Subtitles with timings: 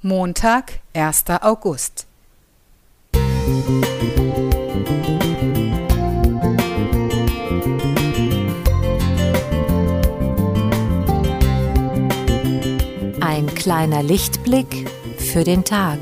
[0.00, 1.24] Montag, 1.
[1.40, 2.06] August.
[13.20, 14.88] Ein kleiner Lichtblick
[15.18, 15.98] für den Tag.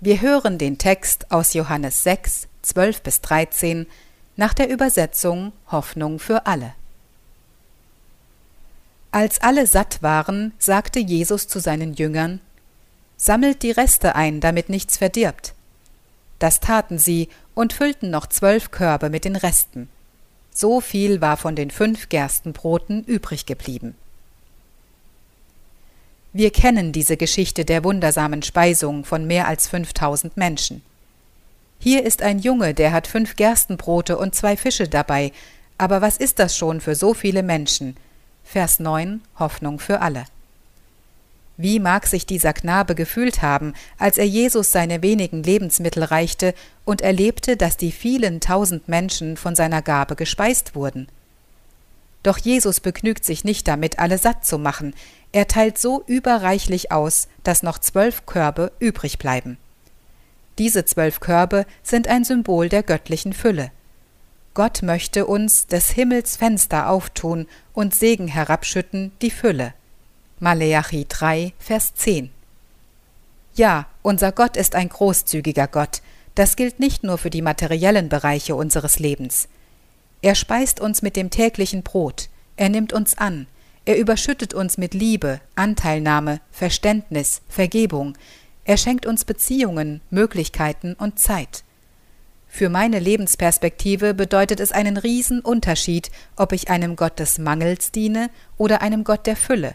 [0.00, 3.86] Wir hören den Text aus Johannes 6, 12 bis 13
[4.36, 6.74] nach der Übersetzung Hoffnung für alle.
[9.12, 12.40] Als alle satt waren, sagte Jesus zu seinen Jüngern,
[13.16, 15.54] Sammelt die Reste ein, damit nichts verdirbt.
[16.40, 19.88] Das taten sie und füllten noch zwölf Körbe mit den Resten.
[20.52, 23.94] So viel war von den fünf Gerstenbroten übrig geblieben.
[26.36, 30.82] Wir kennen diese Geschichte der wundersamen Speisung von mehr als 5000 Menschen.
[31.78, 35.30] Hier ist ein Junge, der hat fünf Gerstenbrote und zwei Fische dabei,
[35.78, 37.96] aber was ist das schon für so viele Menschen?
[38.42, 40.24] Vers 9 Hoffnung für alle.
[41.56, 46.52] Wie mag sich dieser Knabe gefühlt haben, als er Jesus seine wenigen Lebensmittel reichte
[46.84, 51.06] und erlebte, dass die vielen tausend Menschen von seiner Gabe gespeist wurden?
[52.24, 54.94] Doch Jesus begnügt sich nicht damit, alle satt zu machen,
[55.34, 59.58] er teilt so überreichlich aus, dass noch zwölf Körbe übrig bleiben.
[60.58, 63.72] Diese zwölf Körbe sind ein Symbol der göttlichen Fülle.
[64.54, 69.74] Gott möchte uns des Himmels Fenster auftun und Segen herabschütten, die Fülle.
[70.38, 72.30] Maleachi 3, Vers 10.
[73.56, 76.00] Ja, unser Gott ist ein großzügiger Gott.
[76.36, 79.48] Das gilt nicht nur für die materiellen Bereiche unseres Lebens.
[80.22, 83.48] Er speist uns mit dem täglichen Brot, er nimmt uns an,
[83.86, 88.16] er überschüttet uns mit Liebe, Anteilnahme, Verständnis, Vergebung.
[88.64, 91.64] Er schenkt uns Beziehungen, Möglichkeiten und Zeit.
[92.48, 98.80] Für meine Lebensperspektive bedeutet es einen Riesenunterschied, ob ich einem Gott des Mangels diene oder
[98.80, 99.74] einem Gott der Fülle,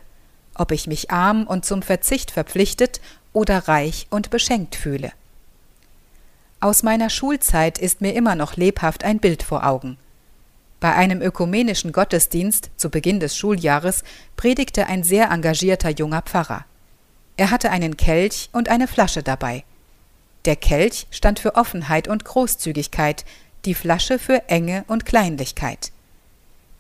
[0.56, 3.02] ob ich mich arm und zum Verzicht verpflichtet
[3.34, 5.12] oder reich und beschenkt fühle.
[6.62, 9.98] Aus meiner Schulzeit ist mir immer noch lebhaft ein Bild vor Augen–
[10.80, 14.04] bei einem ökumenischen Gottesdienst zu Beginn des Schuljahres
[14.38, 16.66] predigte ein sehr engagierter junger Pfarrer.
[17.38, 19.64] Er hatte einen Kelch und eine Flasche dabei.
[20.46, 23.26] Der Kelch stand für Offenheit und Großzügigkeit,
[23.66, 25.92] die Flasche für Enge und Kleinlichkeit.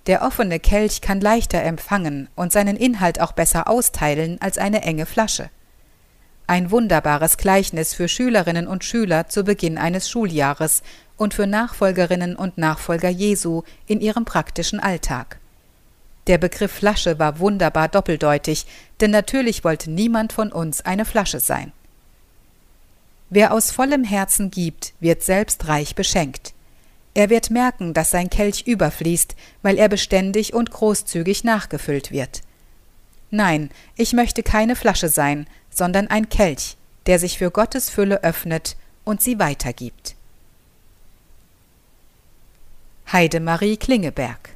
[0.08, 5.06] Der offene Kelch kann leichter empfangen und seinen Inhalt auch besser austeilen als eine enge
[5.06, 5.50] Flasche.
[6.50, 10.82] Ein wunderbares Gleichnis für Schülerinnen und Schüler zu Beginn eines Schuljahres
[11.16, 15.38] und für Nachfolgerinnen und Nachfolger Jesu in ihrem praktischen Alltag.
[16.26, 18.66] Der Begriff Flasche war wunderbar doppeldeutig,
[19.00, 21.72] denn natürlich wollte niemand von uns eine Flasche sein.
[23.30, 26.56] Wer aus vollem Herzen gibt, wird selbst reich beschenkt.
[27.14, 32.42] Er wird merken, dass sein Kelch überfließt, weil er beständig und großzügig nachgefüllt wird.
[33.32, 38.76] Nein, ich möchte keine Flasche sein, sondern ein Kelch, der sich für Gottes Fülle öffnet
[39.04, 40.16] und sie weitergibt.
[43.12, 44.56] Heidemarie Klingeberg